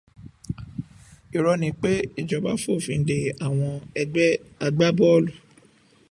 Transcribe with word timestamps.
Irọ́ 1.35 1.55
ni 1.61 1.69
pé 1.81 1.91
ìjọba 2.19 2.51
fòfin 2.63 3.01
dè 3.09 3.17
àwọn 3.45 3.71
ẹgbẹ́ 4.01 4.29
agbábọ́ọ̀lù 4.65 5.31